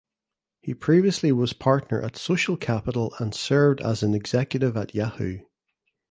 He 0.61 0.73
previously 0.73 1.31
was 1.31 1.53
partner 1.53 2.01
at 2.01 2.17
Social 2.17 2.57
Capital 2.57 3.13
and 3.19 3.35
served 3.35 3.81
as 3.81 4.01
an 4.01 4.15
executive 4.15 4.75
at 4.75 4.95
Yahoo! 4.95 5.41